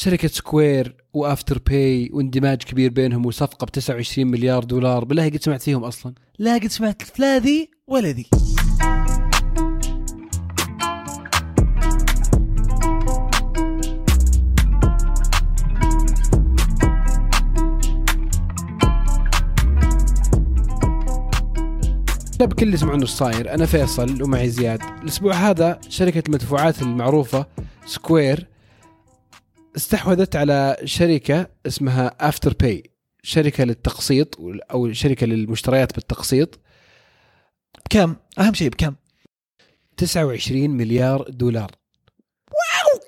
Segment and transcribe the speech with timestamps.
[0.00, 5.04] شركة سكوير وأفتر باي واندماج كبير بينهم وصفقة ب 29 مليار دولار.
[5.04, 8.26] بالله قد سمعت فيهم أصلا؟ لا قد سمعت لا ذي ولا ذي.
[22.40, 24.80] لا بكل اللي يسمعون إيش صاير أنا فيصل ومعي زياد.
[25.02, 27.46] الأسبوع هذا شركة المدفوعات المعروفة
[27.86, 28.46] سكوير
[29.78, 32.82] استحوذت على شركة اسمها افتر باي
[33.22, 34.38] شركة للتقسيط
[34.70, 36.60] أو شركة للمشتريات بالتقسيط.
[37.86, 38.94] بكم أهم شيء بكم؟
[39.96, 41.70] 29 مليار دولار.
[42.50, 43.00] واو!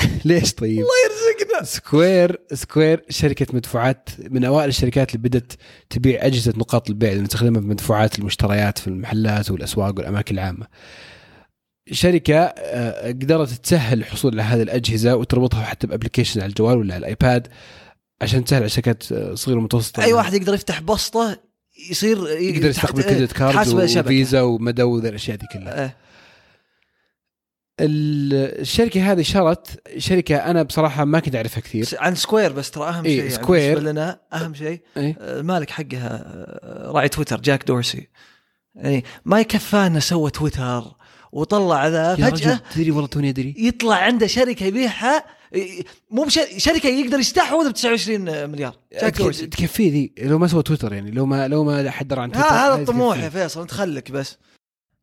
[0.24, 1.64] ليش طيب؟ الله يرزقنا.
[1.64, 5.58] سكوير سكوير شركة مدفوعات من أوائل الشركات اللي بدت
[5.90, 10.66] تبيع أجهزة نقاط البيع اللي نستخدمها في مدفوعات المشتريات في المحلات والأسواق والأماكن العامة.
[11.92, 16.94] شركة آه، قدرت تسهل الحصول على هذه الأجهزة وتربطها حتى ب application على الجوال ولا
[16.94, 17.48] على الآيباد
[18.22, 21.40] عشان تسهل على شركات آه، صغيرة ومتوسطة أي واحد يقدر يفتح بسطه
[21.90, 23.68] يصير يقدر يستقبل credit card.
[24.04, 25.92] وفيزا ومدى وذي الأشياء دي كلها آه.
[27.80, 32.88] ال- الشركة هذه شرت شركة أنا بصراحة ما كنت أعرفها كثير عن سكوير بس ترى
[32.88, 33.74] أهم إيه، شيء يعني سكوير.
[33.74, 36.24] بالنسبة لنا أهم شيء إيه؟ آه، المالك حقها
[36.92, 38.08] راعي تويتر جاك دورسي
[38.74, 40.84] يعني ما يكفى انه سوى تويتر
[41.32, 43.54] وطلع ذا فجأة تدري والله توني أدري.
[43.58, 45.24] يطلع عنده شركة يبيعها
[46.10, 46.28] مو.
[46.56, 48.76] شركة يقدر يستحوذ ب 29 مليار.
[49.50, 52.48] تكفيه ذي لو ما سوى تويتر يعني لو ما لو ما حد درى عن تويتر
[52.48, 53.18] هذا الطموح.
[53.18, 54.36] يا فيصل انت خلك بس.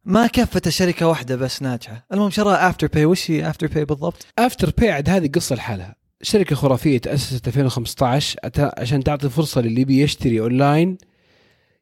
[0.06, 2.06] ما كفت شركه واحدة بس ناجحة.
[2.14, 5.96] المهم شراء افتر باي وش هي افتر باي بالضبط؟ افتر باي عاد هذه قصة لحالها.
[6.22, 10.98] شركة خرافية تأسست 2015 أتا- عشان تعطي فرصة للي يبي يشتري اونلاين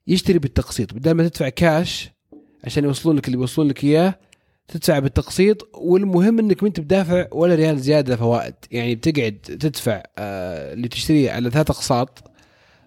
[0.07, 0.93] يشتري بالتقسيط.
[0.93, 2.09] بدل ما تدفع كاش
[2.63, 4.19] عشان يوصلون لك اللي بيوصلون لك إياه
[4.67, 10.73] تدفع بالتقسيط والمهم إنك ما أنت بدافع ولا ريال زيادة فوائد يعني بتقعد تدفع آه
[10.73, 12.31] اللي تشتريه على ثلاث أقساط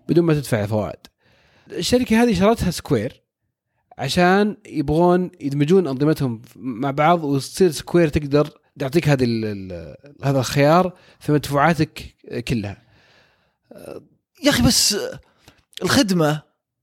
[0.09, 0.99] بدون ما تدفع فوائد
[1.73, 3.23] الشركة هذه شرتها سكوير
[3.99, 9.27] عشان يبغون يدمجون أنظمتهم مع بعض وتصير سكوير تقدر تعطيك هذه
[10.25, 12.15] هذا الخيار في مدفوعاتك
[12.49, 12.83] كلها.
[14.45, 15.21] يا أخي بس آه،
[15.83, 16.43] الخدمة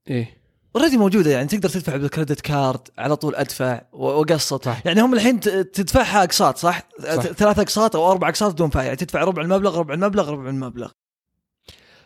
[0.10, 0.38] إيه.
[0.76, 4.68] already موجودة يعني تقدر تدفع بال credit card على طول أدفع وأقسط.
[4.86, 7.22] يعني هم الحين تدفعها أقساط صح؟ صح.
[7.22, 10.92] ثلاث أقساط أو أربع أقساط بدون فائده يعني تدفع ربع المبلغ ربع المبلغ ربع المبلغ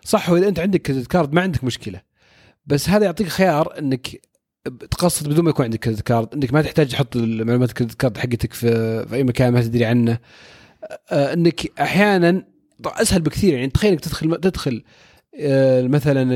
[0.05, 2.01] صح وإذا أنت عندك credit card ما عندك مشكلة
[2.65, 4.21] بس هذا يعطيك خيار إنك
[4.91, 8.17] تقسط بدون ما يكون عندك credit card إنك ما تحتاج تحط المعلومات ال credit card
[8.17, 8.67] حقتك في,
[9.07, 10.19] في أي مكان ما تدري عنه
[11.11, 12.43] إنك أحيانا
[12.85, 14.83] أسهل بكثير يعني تخيل إنك تدخل تدخل
[15.39, 16.33] آه، مثلا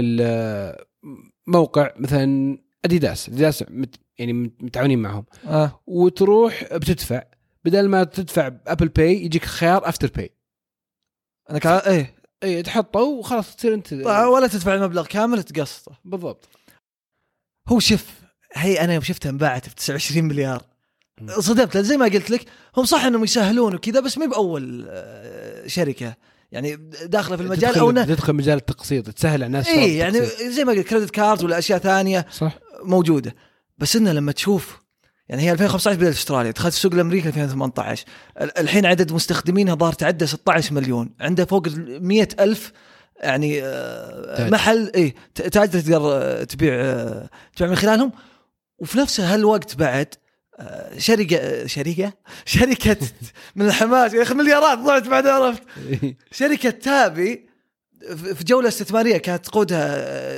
[1.48, 5.26] الموقع مثلا اديداس اديداس مت- يعني متعاونين معهم.
[5.46, 5.82] آه.
[5.88, 7.24] وتروح بتدفع.
[7.66, 10.30] بدل ما تدفع بابل باي يجيك خيار افتر باي
[11.50, 12.16] أنا كان إيه.
[12.44, 13.94] اي تحطه وخلاص تصير أنت.
[13.94, 16.00] ولا تدفع المبلغ كامل تقسطه.
[16.06, 16.50] بالضبط.
[17.68, 18.06] هو شوف
[18.54, 20.64] هي أنا يوم شفتها انباعت ب 29 مليار.
[21.40, 22.46] صدمت زي ما قلت لك
[22.78, 26.16] هم صح إنهم يسهلون وكذا بس ما بأول آه، شركة.
[26.54, 26.76] يعني
[27.06, 28.06] داخله في المجال تدخل أو ن...
[28.08, 30.26] تدخل مجال التقسيط تسهل على الناس اي يعني.
[30.50, 32.60] زي ما قلت كريدت كارد ولا أشياء ثانية صح.
[32.84, 33.36] موجودة.
[33.78, 34.80] بس إنه لما تشوف
[35.30, 38.06] يعني هي 2015 بدات في أستراليا دخلت السوق الامريكي 2018
[38.42, 41.10] ال- الحين عدد مستخدمينها ظهر تعدى 16 مليون.
[41.20, 42.72] عنده فوق ال 100 ألف
[43.24, 44.52] يعني آه، تاجر.
[44.52, 48.12] محل اي تاجر تقدر آه، تبيع آه، تبيع من خلالهم.
[48.80, 50.08] وفي نفس هالوقت بعد
[50.98, 52.14] شركة آه، شركة؟
[52.46, 52.98] شركة
[53.56, 54.14] من الحماس.
[54.14, 55.64] يا أخي مليارات ضعت بعد عرفت؟
[56.40, 57.50] شركة تابي
[58.34, 59.86] في جولة استثمارية كانت تقودها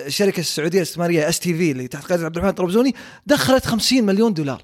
[0.06, 4.64] الشركة السعودية الاستثمارية STV اللي تحت قيادة عبد الرحمن الطرابزوني دخلت 50 مليون دولار.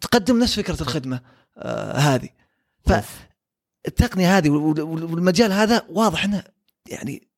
[0.00, 1.20] تقدم نفس فكرة الخدمة
[1.58, 2.28] آه هذه.
[3.84, 6.42] فالتقنيه هذه وال- وال- والمجال هذا واضح إنه
[6.88, 7.28] يعني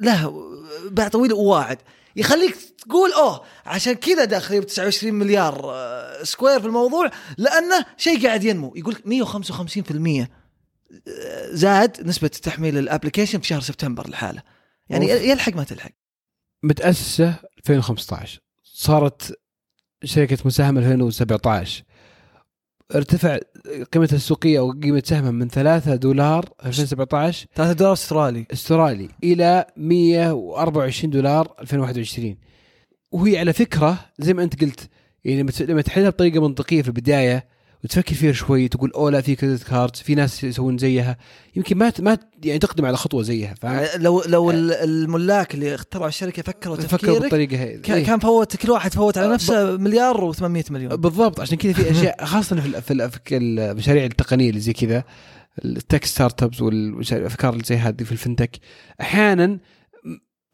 [0.00, 0.42] له
[0.90, 1.78] باع طويل وواعد.
[2.16, 2.56] يخليك
[2.88, 8.44] تقول أوه عشان كذا داخل ب 29 مليار آه، سكوير في الموضوع لأنه شيء قاعد
[8.44, 8.72] ينمو.
[8.76, 10.28] يقول لك 155%
[11.50, 14.42] زاد نسبة تحميل ال application في شهر سبتمبر لحاله.
[14.88, 15.22] يعني أوف.
[15.22, 15.90] يلحق ما تلحق.
[16.62, 19.38] متأسسة 2015 صارت
[20.04, 21.84] شركة مساهمة 2017
[22.94, 23.38] ارتفع
[23.92, 28.46] قيمتها السوقية أو قيمه سهمها من 3 دولار 2017 3 دولار استرالي.
[28.52, 32.36] استرالي إلى 124 دولار 2021
[33.12, 34.88] وهي على فكرة زي ما أنت قلت
[35.24, 37.46] يعني لما تحلها بطريقة منطقية في البداية
[37.84, 41.16] وتفكر فيها شوي تقول أوه لا في credit card في ناس يسوون زيها
[41.56, 45.74] يمكن ما ما يعني تقدم على خطوة زيها فاهم؟ يعني لو لو ال- الملاك اللي
[45.74, 48.04] اخترعوا الشركة فكروا فكروا تفكيرك بالطريقة هي كان إيه.
[48.04, 51.90] كان فوت كل واحد فوت على آه، نفسه مليار و800 مليون بالضبط عشان كذا في
[51.90, 55.04] أشياء خاصة في في المشاريع التقنية اللي زي كذا
[55.64, 58.58] ال tech startups والافكار اللي زي هذه في ال fintech
[59.00, 59.58] أحيانا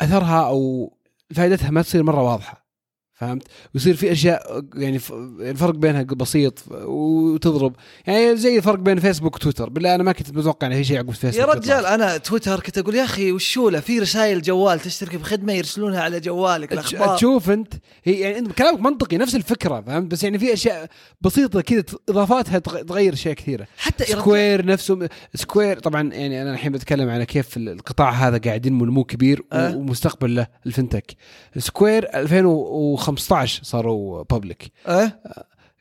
[0.01, 0.93] أثرها أو
[1.35, 2.68] فائدتها ما تصير مرة واضحة
[3.19, 3.43] فهمت؟
[3.75, 5.01] ويصير في أشياء يعني
[5.41, 7.77] الفرق بينها بسيط وتضرب
[8.07, 11.11] يعني زي الفرق بين فيسبوك وتويتر بالله أنا ما كنت متوقع إن في شيء عقب
[11.11, 11.55] فيسبوك يا يطلع.
[11.55, 16.01] رجال أنا تويتر كنت أقول يا أخي وشو له في رسائل جوال تشترك بخدمة يرسلونها
[16.01, 17.75] على جوالك الأخبار تشوف أنت
[18.05, 20.87] هي يعني أنت كلامك منطقي نفس الفكرة فهمت بس يعني في أشياء
[21.21, 26.73] بسيطة كذا إضافاتها تغ- تغير اشياء كثيرة حتى سكوير نفسه سكوير طبعا يعني أنا الحين
[26.73, 29.77] بتكلم على كيف القطاع هذا قاعد ينمو نمو كبير أه.
[29.77, 31.17] ومستقبل له ال fintech
[31.59, 32.09] سكوير
[33.09, 35.21] 2015 صاروا public أه؟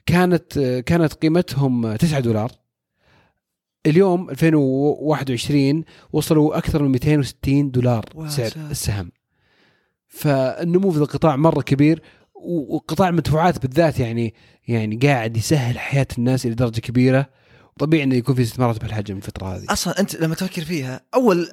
[0.05, 2.51] كانت كانت قيمتهم 9 دولار
[3.85, 5.83] اليوم 2021
[6.13, 8.51] وصلوا أكثر من 260 دولار سعر.
[8.71, 9.11] السهم
[10.07, 12.01] فالنمو في القطاع مرة كبير
[12.35, 14.33] وقطاع المدفوعات بالذات يعني
[14.67, 17.29] يعني قاعد يسهل حياة الناس إلى درجة كبيرة
[17.79, 19.65] طبيعي إنه يكون في استثمارات بهالحجم الفترة هذه.
[19.69, 21.49] أصلا أنت لما تفكر فيها أول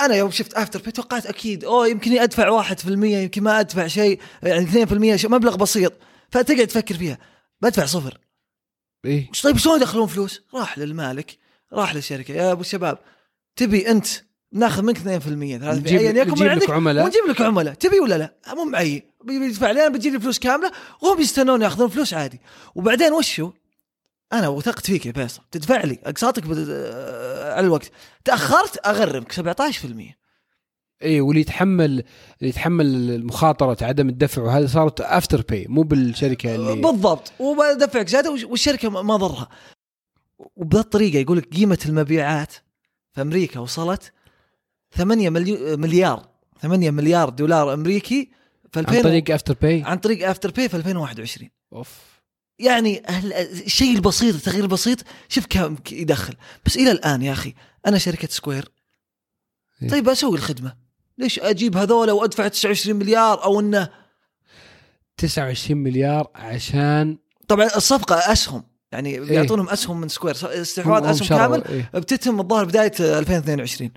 [0.00, 4.20] أنا يوم شفت افتر بي توقعت أكيد أوه يمكن أدفع 1% يمكن ما أدفع شيء
[4.42, 5.92] يعني 2% شيء مبلغ بسيط.
[6.30, 7.18] فتقعد تفكر فيها.
[7.60, 8.18] بدفع صفر.
[9.04, 9.30] إيه.
[9.30, 11.38] وش طيب شلون يدخلون فلوس؟ راح للمالك
[11.72, 12.34] راح للشركة.
[12.34, 12.98] يا أبو الشباب
[13.56, 14.06] تبي أنت
[14.52, 17.04] ناخذ منك 2% 3% نجيب, ايا يكن نجيب لك عملاء.
[17.04, 17.74] ونجيب لك عملاء.
[17.74, 20.72] تبي ولا لا؟ مو معين بيدفع لي أنا بتجي لي فلوس كاملة
[21.02, 22.40] وهم يستنون ياخذون فلوس عادي.
[22.74, 23.50] وبعدين وشو؟
[24.38, 25.42] أنا وثقت فيك يا فيصل.
[25.50, 25.98] تدفع لي.
[26.04, 26.66] أقساطك بد...
[26.70, 27.90] آه، على الوقت.
[28.24, 29.32] تأخرت أغرمك.
[29.32, 30.14] 17%
[31.02, 32.04] إيه واللي يتحمل اللي
[32.50, 37.32] يتحمل المخاطرة عدم الدفع وهذا صارت افتر باي مو بالشركة اللي بالضبط.
[37.38, 39.48] وبدفعك زياده والشركة ما ضرها.
[40.56, 42.52] وبهذه الطريقة يقول لك قيمة المبيعات
[43.12, 44.12] في أمريكا وصلت
[44.96, 46.26] 8 مليو- مليار.
[46.62, 48.30] 8 مليار دولار أمريكي
[48.72, 52.13] في 2000 عن طريق افتر باي عن طريق افتر باي في 2021 أوف.
[52.58, 53.02] يعني
[53.66, 54.98] الشيء البسيط التغيير البسيط
[55.28, 56.34] شوف كم يدخل.
[56.66, 57.54] بس إلى الآن يا أخي
[57.86, 58.68] أنا شركة سكوير.
[59.82, 59.88] إيه.
[59.88, 60.74] طيب أسوي الخدمة.
[61.18, 63.88] ليش أجيب هذول وأدفع 29 مليار أو إنه؟
[65.16, 67.18] 29 مليار عشان
[67.48, 68.62] طبعا الصفقة أسهم.
[68.92, 69.32] يعني إيه.
[69.32, 70.34] يعطونهم أسهم من سكوير.
[70.34, 71.64] استحواذ هم- هم أسهم كامل.
[71.64, 71.90] إيه.
[71.94, 73.90] بتتم الظاهر بداية 2022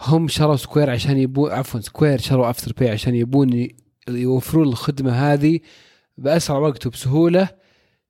[0.00, 3.68] هم شروا سكوير عشان يبون عفوا سكوير شروا أفتر باي عشان يبون
[4.08, 5.60] يوفرون الخدمة هذه
[6.18, 7.48] بأسرع وقت وبسهولة.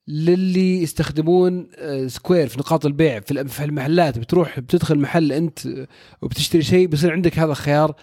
[0.07, 3.19] للي يستخدمون آه، سكوير في نقاط البيع.
[3.19, 5.87] في الم- في المحلات بتروح بتدخل محل أنت آه،
[6.21, 7.95] وبتشتري شيء بيصير عندك هذا الخيار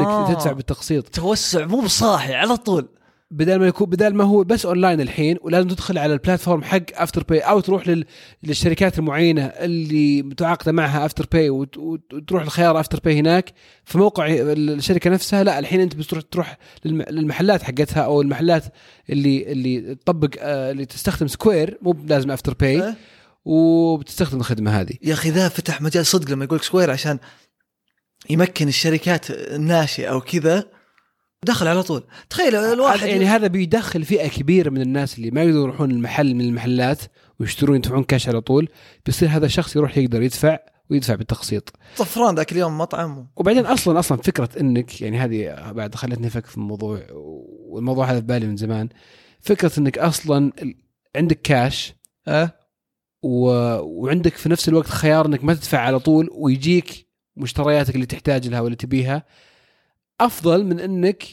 [0.00, 1.08] إنك تدفع بالتقسيط.
[1.08, 2.88] توسع مو بصاحي على طول.
[3.30, 6.82] بدل ما يكون بدل ما هو بس اونلاين الحين ولازم تدخل على ال platform حق
[6.94, 8.04] افتر باي أو تروح لل...
[8.42, 11.76] للشركات المعينة اللي متعاقدة معها افتر باي وت...
[11.78, 13.52] وت- وتروح لخيار افتر باي هناك.
[13.84, 17.02] في موقع الشركة نفسها لا الحين أنت بتروح تروح للم...
[17.10, 18.64] للمحلات حقتها أو المحلات
[19.10, 22.94] اللي اللي تطبق آه، اللي تستخدم سكوير مو لازم افتر باي؟
[23.44, 24.94] وبتستخدم الخدمة هذه.
[25.02, 27.18] يا أخي ذا فتح مجال صدق لما يقول سكوير عشان
[28.30, 30.77] يمكن الشركات الناشئة أو كذا
[31.44, 32.04] دخل على طول.
[32.30, 36.40] تخيل الواحد يعني هذا بيدخل فئة كبيرة من الناس اللي ما يقدروا يروحون المحل من
[36.40, 37.02] المحلات
[37.40, 38.68] ويشترون يدفعون كاش على طول.
[39.06, 40.58] بيصير هذا الشخص يروح يقدر يدفع
[40.90, 41.72] ويدفع بالتقسيط.
[41.96, 46.56] طفران ذاك اليوم مطعم وبعدين أصلا أصلا فكرة إنك يعني هذه بعد خلتني أفكر في
[46.56, 47.00] الموضوع
[47.68, 48.88] والموضوع هذا في بالي من زمان.
[49.40, 50.52] فكرة إنك أصلا
[51.16, 51.94] عندك كاش
[52.28, 52.52] أه؟
[53.22, 53.48] و...
[53.80, 57.06] وعندك في نفس الوقت خيار إنك ما تدفع على طول ويجيك
[57.36, 59.24] مشترياتك اللي تحتاج لها واللي تبيها.
[60.20, 61.24] أفضل من إنك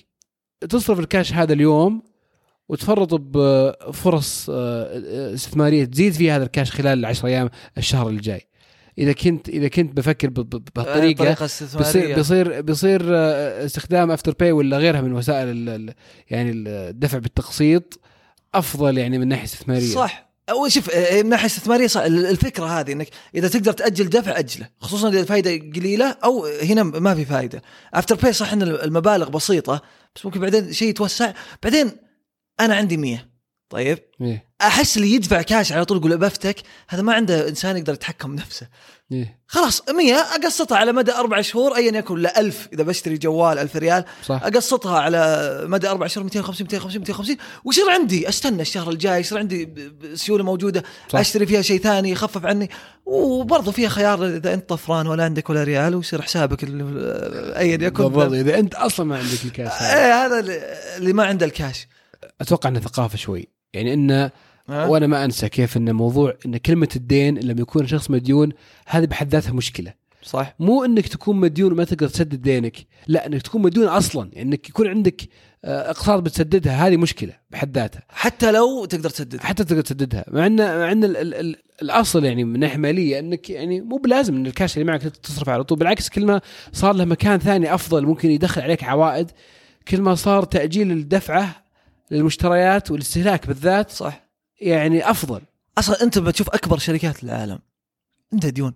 [0.69, 2.03] تصرف الكاش هذا اليوم
[2.69, 8.47] وتفرط بفرص آه، استثمارية تزيد فيها هذا الكاش خلال العشر أيام الشهر اللي جاي
[8.97, 14.77] إذا كنت إذا كنت بفكر بهالطريقه طريقة بيصير بيصير بيصير آه، استخدام افتر باي ولا
[14.77, 15.93] غيرها من وسائل
[16.29, 17.99] يعني الدفع بالتقسيط
[18.55, 19.93] أفضل يعني من ناحية استثمارية.
[19.93, 20.24] صح.
[20.49, 25.09] أو شوف آه، من ناحية استثمارية الفكرة هذه إنك إذا تقدر تأجل دفع أجله خصوصا
[25.09, 27.61] إذا الفائده قليلة أو هنا ما في فائده
[27.93, 29.81] افتر باي صح إن المبالغ بسيطة
[30.15, 31.33] بس ممكن بعدين شيء يتوسع
[31.63, 31.91] بعدين
[32.59, 33.29] أنا عندي 100
[33.69, 34.44] طيب؟ إيه.
[34.61, 36.55] أحس اللي يدفع كاش على طول يقول بفتك
[36.89, 38.67] هذا ما عنده إنسان يقدر يتحكم بنفسه
[39.11, 39.39] إيه.
[39.47, 43.75] خلاص 100 أقسطها على مدى أربع شهور ايا يكن لا 1000 إذا بشتري جوال 1000
[43.75, 49.19] ريال صح أقسطها على مدى أربع شهور 250 250 250 ويصير عندي أستنى الشهر الجاي
[49.19, 49.69] يصير عندي
[50.13, 51.19] سيولة موجودة صح.
[51.19, 52.69] أشتري فيها شيء ثاني يخفف عني
[53.05, 58.33] وبرضه فيها خيار إذا أنت طفران ولا عندك ولا ريال ويصير حسابك ايا يكن بالضبط
[58.33, 60.05] إذا أنت أصلا ما عندك الكاش هذا.
[60.05, 60.39] إيه هذا
[60.97, 61.87] اللي ما عنده الكاش
[62.41, 64.31] أتوقع إنه ثقافة شوي يعني إنه
[64.69, 68.51] ها؟ وأنا ما أنسى كيف إن موضوع إن كلمة الدين لما يكون شخص مديون
[68.87, 69.93] هذه بحد ذاتها مشكلة.
[70.23, 70.55] صح.
[70.59, 74.29] مو إنك تكون مديون وما تقدر تسدد دينك لا إنك تكون مديون أصلا.
[74.33, 75.21] يعني إنك يكون عندك
[75.65, 78.03] آه، اقساط بتسددها هذه مشكلة بحد ذاتها.
[78.09, 80.25] حتى لو تقدر تسدد حتى تقدر تسددها.
[80.27, 83.97] مع إن مع إن ال- ال- ال- الأصل يعني من ناحية مالية إنك يعني مو
[83.97, 86.41] بلازم إن الكاش اللي معك تصرف على طول بالعكس كل ما
[86.73, 89.31] صار له مكان ثاني أفضل ممكن يدخل عليك عوائد
[89.87, 91.55] كل ما صار تأجيل الدفعة
[92.11, 94.24] للمشتريات والاستهلاك بالذات صح.
[94.61, 95.41] يعني أفضل.
[95.77, 97.59] أصلا أنت بتشوف أكبر شركات العالم.
[98.33, 98.73] عندها ديون.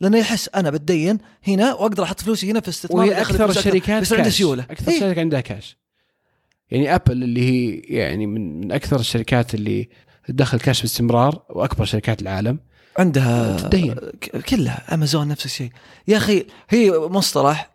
[0.00, 4.12] لأنه يحس أنا بتدين هنا وأقدر أحط فلوسي هنا في استثمار وهي أكثر الشركات بس
[4.12, 4.36] عنده كاش.
[4.36, 4.66] سيولة.
[4.70, 5.00] أكثر إيه.
[5.00, 5.76] شركة عندها كاش
[6.70, 9.88] يعني Apple اللي هي يعني من من أكثر الشركات اللي
[10.26, 12.58] تدخل كاش باستمرار وأكبر شركات العالم.
[12.98, 13.94] عندها تدين.
[14.48, 14.94] كلها.
[14.94, 15.70] امازون نفس الشيء.
[16.08, 17.70] يا أخي هي مصطلح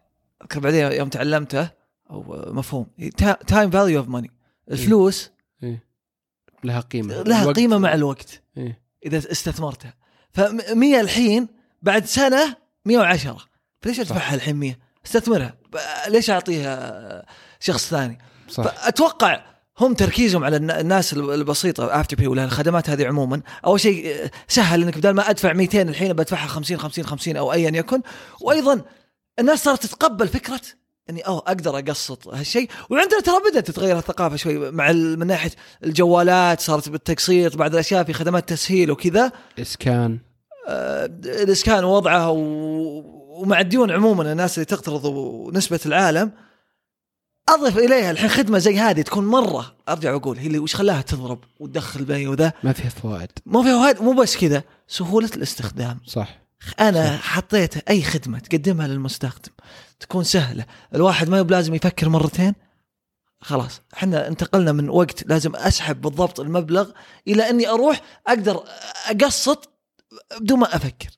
[0.55, 1.69] بعدين يوم تعلمته
[2.09, 2.87] أو مفهوم.
[3.47, 4.31] time value of money
[4.71, 5.31] الفلوس
[6.63, 7.13] لها قيمة.
[7.23, 8.41] لها الوقت- قيمة مع الوقت.
[8.57, 8.81] إيه.
[9.05, 9.93] إذا استثمرتها.
[10.37, 11.47] ف100 الحين
[11.81, 13.45] بعد سنة 110
[13.81, 15.53] فليش أدفعها الحين 100 استثمرها.
[16.07, 17.25] ليش أعطيها
[17.59, 18.17] شخص ثاني؟
[18.49, 18.63] صح.
[18.63, 19.41] فأتوقع
[19.79, 23.41] هم تركيزهم على الن- الناس البسيطة افتر بي ولا الخدمات هذه عموما.
[23.65, 27.71] أول شيء سهل إنك بدل ما أدفع 200 الحين بدفعها 50 50 50 أو ايا
[27.77, 28.01] يكن.
[28.41, 28.81] وأيضا
[29.39, 30.61] الناس صارت تتقبل فكرة
[31.09, 32.69] إني أوه أقدر أقسط هالشيء.
[32.89, 35.51] وعندنا ترى بدأت تتغير الثقافة شوي مع من ناحية
[35.83, 39.31] الجوالات صارت بالتقسيط بعض الأشياء في خدمات تسهيل وكذا.
[39.59, 40.19] اسكان
[40.67, 42.39] آه، الإسكان وضعها و...
[43.41, 46.31] ومع الديون عموما الناس اللي تقترض ونسبة العالم
[47.49, 49.75] أضف إليها الحين خدمة زي هذه تكون مرة.
[49.89, 53.31] أرجع وأقول هي اللي وش خلاها تضرب وتدخل بي وذا؟ ما فيها فوائد.
[53.45, 55.99] مو في فوائد مو بس كذا سهولة الاستخدام.
[56.05, 56.48] صح.
[56.79, 59.51] أنا حطيت أي خدمة تقدمها للمستخدم
[59.99, 60.65] تكون سهلة.
[60.95, 62.53] الواحد ما يب لازم يفكر مرتين؟
[63.41, 63.81] خلاص.
[63.93, 66.91] إحنا انتقلنا من وقت لازم أسحب بالضبط المبلغ
[67.27, 68.63] إلى إني أروح أقدر
[69.07, 69.69] أقسط
[70.41, 71.09] بدون ما أفكر.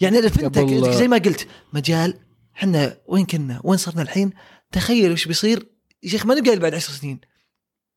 [0.00, 2.18] يعني الفنتك زي ما قلت مجال
[2.56, 4.32] إحنا وين كنا؟ وين صرنا الحين؟
[4.72, 5.66] تخيل وش بيصير.
[6.02, 7.20] يا شيخ ما نبقى بعد عشر سنين.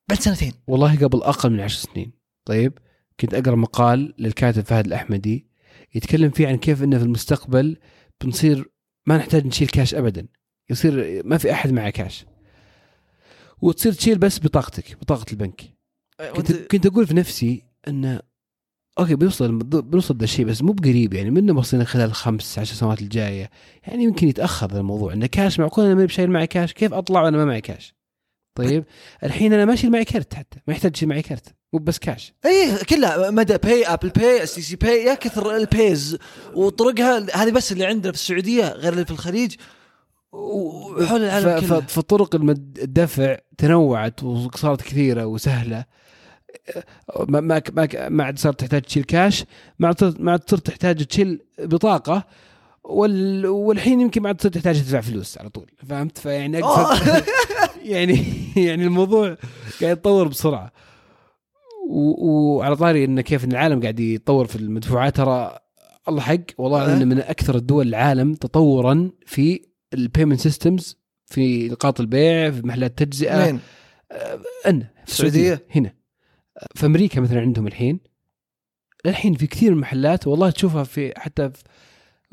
[0.09, 0.53] بعد سنتين.
[0.67, 2.11] والله قبل أقل من عشر سنين.
[2.45, 2.79] طيب
[3.19, 5.54] كنت أقرأ مقال للكاتب فهد الأحمدي.
[5.95, 7.77] يتكلم فيه عن كيف إنه في المستقبل
[8.23, 8.71] بنصير
[9.07, 10.27] ما نحتاج نشيل كاش ابدا.
[10.69, 12.25] يصير ما في أحد معه كاش
[13.61, 15.61] وتصير تشيل بس بطاقتك بطاقة البنك.
[16.35, 18.19] كنت وانت كنت أقول في نفسي إنه
[18.99, 23.01] okay بيوصل بنوصل ذا الشيء بس مو بقريب يعني منه بصير خلال الخمس عشر سنوات
[23.01, 23.49] الجاية.
[23.87, 27.37] يعني يمكن يتأخر الموضوع إنه كاش معقول أنا ما بشايل معي كاش كيف أطلع وأنا
[27.37, 27.95] ما معي كاش
[28.55, 28.85] طيب.
[29.23, 30.59] الحين أنا ماشي معي كرت حتى.
[30.67, 31.55] ما يحتاج معي كرت.
[31.73, 33.31] مو بس كاش اي كلها.
[33.31, 36.17] مدى Pay Apple Pay STC Pay يا كثر ال Pays
[36.53, 39.55] وطرقها هذه بس اللي عندنا في السعودية غير اللي في الخليج.
[40.31, 41.81] وحول العالم كله.
[41.81, 45.85] فطرق الدفع تنوعت وصارت كثيرة وسهلة.
[47.29, 47.61] ما ما
[48.09, 49.45] ما عاد صارت تحتاج تشيل كاش
[49.79, 52.23] ما عاد ما عاد صرت تحتاج تشيل بطاقة.
[52.89, 53.45] وال...
[53.45, 57.23] والحين يمكن تصير تحتاج تدفع فلوس على طول فهمت فيعني أقصد
[57.83, 58.25] يعني
[58.55, 59.37] يعني الموضوع
[59.81, 60.71] قاعد يتطور بسرعة
[61.89, 62.27] و...
[62.27, 65.59] وعلى طاري انه كيف إن العالم قاعد يتطور في المدفوعات ترى
[66.09, 67.05] الله حق والله أه.
[67.05, 69.61] من أكثر الدول العالم تطورا في
[69.93, 73.59] ال payment systems في نقاط البيع في محلات تجزئة وين؟
[74.67, 75.93] ان في السعودية؟ السعودية هنا
[76.75, 77.99] في أمريكا مثلا عندهم الحين
[79.05, 81.63] الحين في كثير من المحلات والله تشوفها في حتى في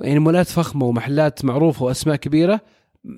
[0.03, 2.61] يعني مولات فخمة ومحلات معروفة وأسماء كبيرة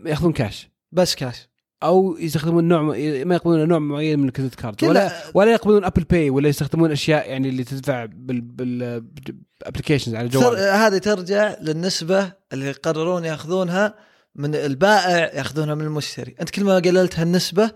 [0.07, 1.49] يأخذون كاش بس كاش
[1.83, 2.97] أو يستخدمون نوع ما
[3.35, 4.85] يقبلون نوع معين من ال credit card.
[4.85, 9.05] ولا ولا يقبلون Apple Pay ولا يستخدمون أشياء يعني اللي تدفع بال بال
[9.63, 10.27] applications على.
[10.27, 13.95] الجوال هذه ترجع للنسبة اللي يقررون يأخذونها
[14.35, 16.35] من البائع يأخذونها من المشتري.
[16.41, 17.71] أنت كل ما قللت هالنسبة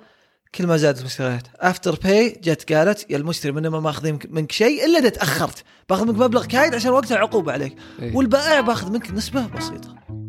[0.54, 4.98] كل ما زادت المشتريات Afterpay جت قالت يا المشتري من ما ماخذين منك شيء إلا
[4.98, 5.64] إذا تأخرت.
[5.88, 7.76] باخذ منك مبلغ كايد عشان وقتها عقوبة عليك.
[8.02, 8.16] إيه.
[8.16, 10.27] والبائع باخذ منك نسبة بسيطة.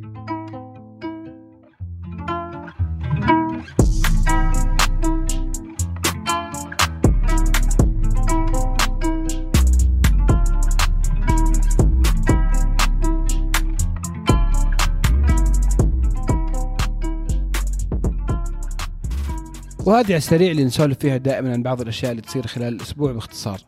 [19.89, 23.61] وهذه على السريع اللي نسولف فيها دائما عن بعض الأشياء اللي تصير خلال الأسبوع باختصار.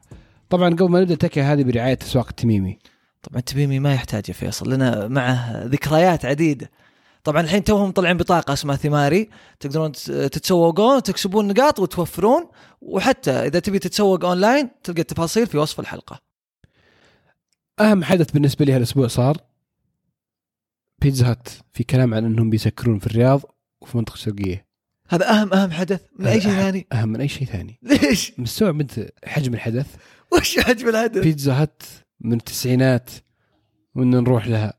[0.50, 2.80] طبعا قبل ما نبدأ تكه هذه برعاية تسواق التميمي.
[3.24, 6.72] طبعا تبيمي ما يحتاج يا فيصل لنا معه ذكريات عديدة.
[7.24, 9.30] طبعا الحين توهم طالعين بطاقة اسمها ثماري.
[9.60, 12.50] تقدرون تت- تتسوقون تكسبون نقاط وتوفرون.
[12.82, 16.22] وحتى إذا تبي تتسوق أونلاين تلقى التفاصيل في وصف الحلقة.
[17.80, 19.38] أهم حدث بالنسبة لي هالأسبوع صار
[21.01, 23.42] بيتزا هات في كلام عن إنهم بيسكرون في الرياض
[23.82, 24.71] وفي المنطقة الشرقيه
[25.12, 27.80] هذا اهم أهم حدث من أي شيء ثاني؟ أهم من أي شيء ثاني.
[28.03, 29.86] ليش؟ مستوعب انت حجم الحدث.
[30.32, 31.84] وش حجم الهدف بيتزا هات
[32.22, 33.10] من التسعينات
[33.96, 34.74] وإن نروح لها.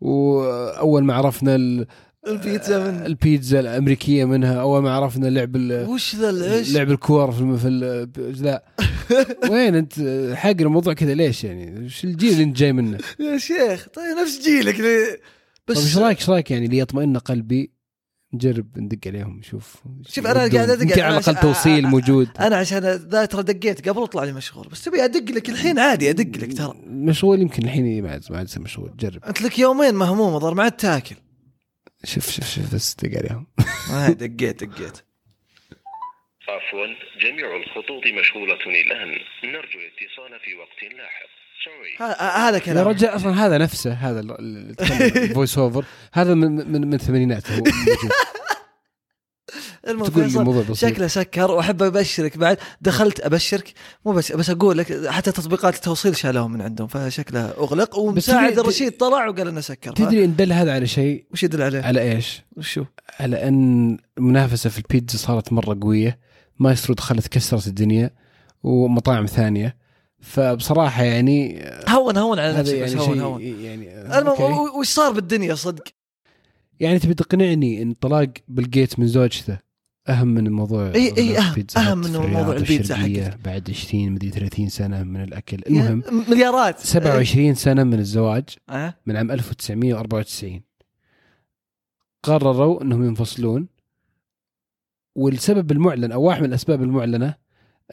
[0.00, 1.86] وأول ما عرفنا ال-
[2.26, 4.60] البيتزا من البيتزا الأمريكية منها.
[4.60, 8.64] أول ما عرفنا لعب ال- وش ذا العيش لعب الكور في في ال- لا.
[9.50, 9.92] وين أنت؟
[10.36, 11.14] حق الموضوع كذا.
[11.14, 15.20] ليش يعني؟ وش الجيل اللي أنت جاي منه؟ يا شيخ طيب نفس جيلك ليه؟
[15.68, 17.79] بس بس إيش رايك إيش رأيك يعني ليطمئن قلبي
[18.34, 22.28] نجرب ندق عليهم نشوف شوف أنا قاعد أدق يمكن على عشان- الأقل توصيل موجود.
[22.40, 26.10] أنا عشان ذا ترى دقيت قبل وطلع لي مشغول بس تبي أدق لك الحين؟ عادي
[26.10, 26.74] أدق لك ترى.
[26.86, 28.96] مشغول يمكن الحين ما عاد ما عاد مشغول.
[28.96, 29.24] جرب.
[29.24, 31.16] أنت لك يومين مهموم ما عاد تاكل.
[32.04, 33.46] شوف شوف شوف بس دق عليهم.
[33.92, 34.98] آه، دقيت دقيت.
[36.48, 36.86] عفوا
[37.22, 39.08] جميع الخطوط مشغولة الآن.
[39.44, 41.39] نرجو الاتصال في وقت لاحق.
[42.20, 46.94] هذا يا كلام رجال أصلا هذا نفسه هذا ال voice over هذا من من من
[46.94, 47.42] الثمانينات.
[49.88, 52.58] المهم شكله سكر وأحب أبشرك بعد.
[52.80, 53.72] دخلت أبشرك؟
[54.04, 57.98] مو بس بس أقول لك حتى تطبيقات التوصيل شالوهم من عندهم فشكله أغلق.
[57.98, 59.92] ومساعد الرشيد طلع وقال إنه سكر.
[59.92, 62.84] تدري إن دل هذا على شيء؟ وش يدل عليه؟ على إيش؟ وشو؟
[63.20, 66.18] على أن المنافسه في البيتزا صارت مرة قوية.
[66.58, 68.10] مايسترو دخلت كسرت الدنيا
[68.62, 69.79] ومطاعم ثانية.
[70.20, 75.84] فبصراحة يعني هون هون على نفسك يعني هون هون يعني المهم وش صار بالدنيا صدق؟
[76.80, 79.58] يعني تبي تقنعني إن طلاق بيل جيتس من زوجته
[80.08, 80.46] أهم من
[81.18, 83.38] إي، أهم- البيتزا أهم هات من موضوع البيتزا حقك.
[83.44, 88.94] بعد 20 مدري 30 سنة من الأكل المهم يا- مليارات 27 سنة من الزواج أه؟
[89.06, 90.60] من عام 1994
[92.22, 93.68] قرروا إنهم ينفصلون
[95.14, 97.34] والسبب المعلن أو واحد من الأسباب المعلنة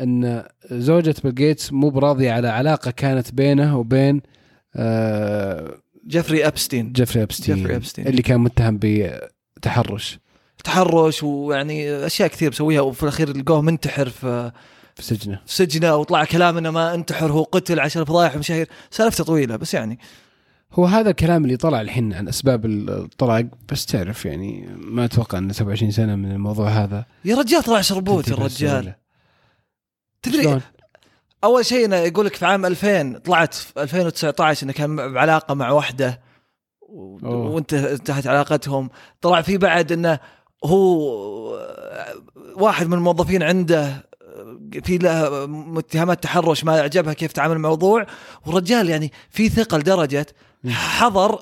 [0.02, 4.22] إن زوجة بيل جيتس مو براضيه على علاقة كانت بينه وبين
[4.76, 5.74] آه،
[6.08, 6.92] جيفري أبستين.
[6.92, 8.08] جيفري أبستين, جيفري أبستين.
[8.08, 8.80] اللي كان متهم
[9.58, 10.20] بتحرش.
[10.64, 14.52] تحرش ويعني أشياء كثير مسويها وفي الأخير لقوه منتحر في
[14.96, 15.40] في سجنه.
[15.46, 18.68] في سجنه وطلع كلام إنه ما انتحر هو قتل عشان فضايح ومشاهير.
[18.92, 20.00] سالفته طويلة بس يعني.
[20.74, 25.54] هو هذا الكلام اللي طلع الحين عن أسباب الطلاق بس تعرف يعني ما أتوقع ان
[25.54, 27.06] 27 سنة من الموضوع هذا.
[27.26, 29.07] يا رجال طلع شربوت يا بهالسهولة.
[30.32, 30.62] تدري؟
[31.44, 35.70] أول شيء إنه يقول لك في عام 2000 طلعت في 2019 إنه كان بعلاقة مع
[35.72, 36.22] واحدة
[36.82, 37.50] و- أوه.
[37.52, 38.90] وانت انتهت علاقتهم
[39.22, 40.20] طلع في بعد إنه
[40.66, 41.58] هو
[42.56, 44.08] واحد من الموظفين عنده
[44.84, 45.44] في له
[45.80, 48.06] اتهامات تحرش ما عجبها كيف تعامل الموضوع
[48.46, 50.26] والرجال يعني في ثقه لدرجه.
[50.70, 51.40] حضر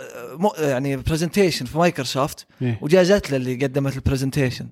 [0.60, 2.80] يعني presentation في مايكروسوفت إيه.
[2.82, 4.68] وجازت له اللي قدمت ال presentation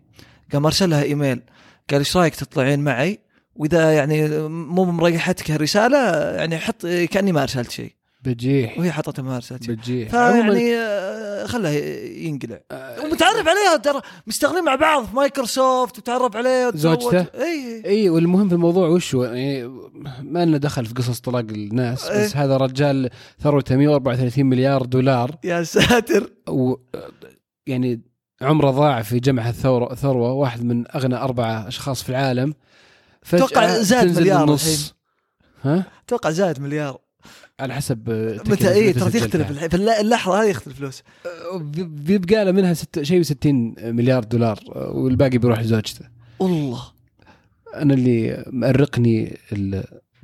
[0.54, 1.42] قام ارسل لها إيميل
[1.90, 3.20] قال إيش رأيك تطلعين معي
[3.56, 5.98] وإذا يعني مو مريحتك الرساله
[6.36, 7.92] يعني حط كأني ما أرسلت شيء.
[8.26, 9.76] بجيح وهي حطتها ما أرسلت شيء.
[9.76, 11.70] بجيح فيعني آه، خلاه
[12.18, 12.60] ينقلع.
[12.72, 16.72] آه، ومتعرف عليها ترى مشتغلين مع بعض في مايكروسوفت وتعرف عليه.
[16.76, 19.68] زوجته؟ اي إي والمهم في الموضوع وش هو؟ يعني
[20.22, 25.36] ما لنا دخل في قصص طلاق الناس بس هذا رجال ثروته 134 مليار دولار.
[25.44, 26.30] يا ساتر.
[26.50, 26.76] و
[27.68, 28.02] يعني
[28.42, 32.54] عمره ضاع في جمع الثروه ثروة واحد من أغنى اربعه أشخاص في العالم.
[33.34, 34.96] أتوقع زاد مليار بالنص.
[35.64, 37.00] ها؟ أتوقع زاد مليار.
[37.60, 38.10] على حسب
[38.48, 39.12] متى اي ترى.
[39.12, 41.04] تختلف في الل- اللحظة هذه يختلف الفلوس.
[41.56, 43.46] بي- بيبقى له منها ست شيء و60
[43.84, 46.06] مليار دولار والباقي بيروح لزوجته.
[46.40, 46.82] والله.
[47.76, 49.38] أنا اللي مأرقني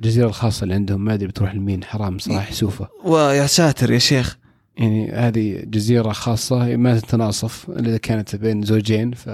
[0.00, 4.38] الجزيرة الخاصة اللي عندهم ما أدري بتروح لمين حرام صراحة يسوفه ويا ساتر يا شيخ.
[4.76, 9.30] يعني هذه جزيرة خاصة ما تتناصف إلا إذا كانت بين زوجين ف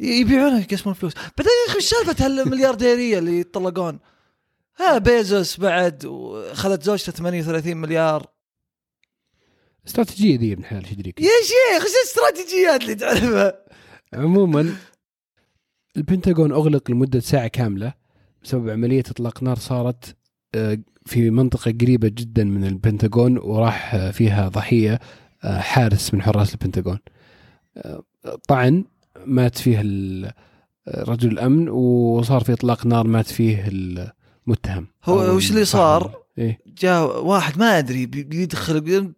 [0.00, 1.14] يبيعونها يقسمون فلوس.
[1.14, 3.98] بعدين يا أخي إيش سالفة هالمليارديرية اللي يطلقون
[4.78, 8.26] ها بيزوس بعد وخذت زوجته 38 مليار.
[9.86, 13.64] استراتيجية ذي يا ابن إيش يدريك؟ يا شيخ إيش الاستراتيجيات اللي تعرفها؟
[14.12, 14.74] عموما
[15.96, 17.94] البنتاغون أغلق لمدة ساعة كاملة
[18.42, 20.16] بسبب عملية إطلاق نار صارت
[20.54, 25.00] آه، في منطقة قريبة جدا من البنتاغون وراح آه، فيها ضحية
[25.44, 26.98] آه، حارس من حراس البنتاغون.
[28.48, 28.84] طعن
[29.26, 29.80] مات فيه
[30.88, 36.58] رجل الأمن وصار في إطلاق نار مات فيه المتهم هو وش اللي صار؟ إيه.
[36.80, 39.12] جاء واحد ما أدري بي- بيدخل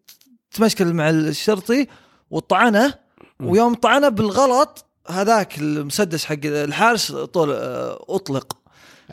[0.50, 1.86] تمشكل مع الشرطي
[2.30, 2.94] وطعنه.
[3.40, 8.56] ويوم طعنه بالغلط هذاك المسدس حق الحارس طول آه، أطلق.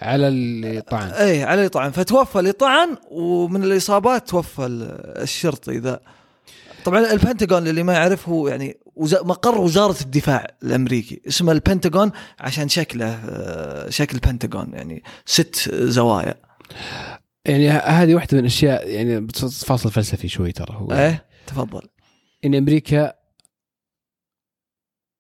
[0.02, 1.10] على اللي طعن.
[1.10, 1.92] إيه عليه طعن.
[1.92, 6.00] فتوفى اللي طعن ومن الإصابات توفى ال- الشرطي ذا.
[6.86, 12.70] طبعا البنتاغون اللي ما يعرف هو يعني وز- مقر وزارة الدفاع الأمريكي اسمه البنتاغون عشان
[12.70, 16.36] شكله آه، شكل بنتاغون يعني ست زوايا.
[17.46, 19.28] يعني هذه واحدة من الاشياء يعني
[19.66, 20.92] فاصل فلسفي شوي ترى هو.
[20.92, 21.82] إيه تفضل.
[22.46, 23.14] إن أمريكا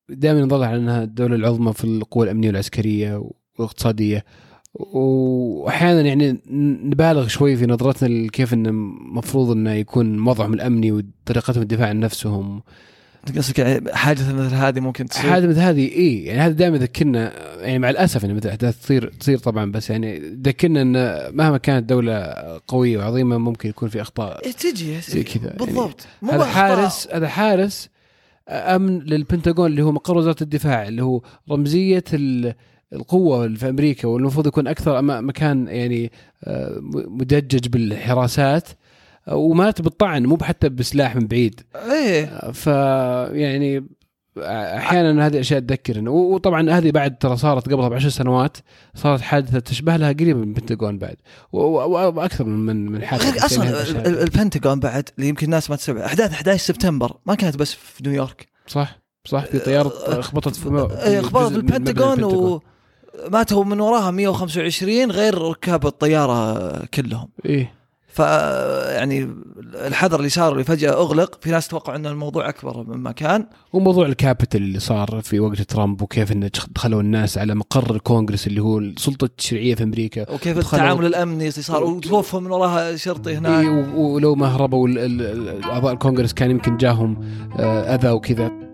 [0.10, 4.26] دائما نظل على إنها الدولة العظمى في القوى الأمنية والعسكرية والاقتصادية.
[4.74, 6.38] وأحيانا يعني
[6.84, 12.62] نبالغ شوي في نظرتنا لكيف إنه المفروض إنه يكون وضعهم الأمني وطريقتهم الدفاع عن نفسهم.
[13.38, 17.32] قصدك يعني حادثه مثل هذه ممكن تصير؟ هذا مثل هذه إي يعني هذا دائما يذكرنا
[17.62, 20.94] يعني مع الأسف إن مثل احداث تصير تصير طبعا بس يعني يذكرنا إن
[21.36, 22.34] مهما كانت دولة
[22.68, 26.08] قوية وعظيمة ممكن يكون في أخطاء تجي زي كذا يعني بالضبط.
[26.22, 26.46] مو هذا.
[26.46, 27.90] حارس هذا حارس
[28.50, 32.54] أمن للبنتاغون اللي هو مقر وزارة الدفاع اللي هو رمزية ال-
[32.94, 36.12] القوة في أمريكا والمفروض يكون أكثر مكان يعني
[36.44, 38.68] آه، مدجج بالحراسات
[39.28, 41.62] آه، ومات بالطعن مو حتى بسلاح من بعيد.
[41.76, 42.52] إيه.
[42.52, 42.68] ف
[43.36, 43.86] يعني
[44.78, 48.58] أحيانا هذه الاشياء تذكرنا و- وطبعا هذه بعد ترى صارت قبلها بعشر سنوات
[48.96, 51.16] صارت حادثة تشبه لها قريبة من البنتاغون بعد.
[51.52, 55.98] و- و- وأكثر من من حادثة أصلا يعني البنتاغون بعد اللي يمكن الناس ما تستوعب
[55.98, 58.48] أحداث 11 سبتمبر ما كانت بس في نيويورك.
[58.68, 60.70] صح صح في طيارة خبطت في
[61.04, 62.60] إيه خبطت جزء من مبنى
[63.28, 67.30] وماتوا من وراها 125 غير ركاب الطيارة كلهم.
[67.46, 67.80] إيه.
[68.14, 68.20] ف
[68.90, 69.30] يعني
[69.76, 73.46] الحظر اللي صار اللي فجأة أغلق في ناس توقعوا ان الموضوع أكبر مما كان.
[73.74, 78.62] وموضوع الكابيتال اللي صار في وقت ترامب وكيف إنه دخلوا الناس على مقر الكونغرس اللي
[78.62, 80.32] هو السلطة التشريعيه في أمريكا.
[80.32, 83.64] وكيف التعامل الأمني اللي صار وتوفوا من وراها شرطي هناك.
[83.66, 84.90] إيه و- ولو ما هربوا
[85.64, 87.18] أعضاء الكونغرس كان يمكن جاهم
[87.60, 88.69] آه، أذى وكذا.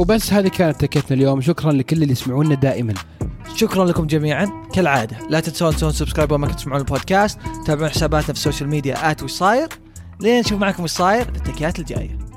[0.00, 1.40] وبس هذه كانت تكيتنا اليوم.
[1.40, 2.94] شكرا لكل اللي يسمعونا دائما.
[3.54, 4.46] شكرا لكم جميعا.
[4.72, 7.38] كالعادة لا تنسون تسوون subscribe وما تسمعون البودكاست.
[7.66, 9.68] تابعون حساباتنا في ال social media at وش صاير
[10.20, 12.29] لين نشوف معكم وش صاير في التكيات الجاية.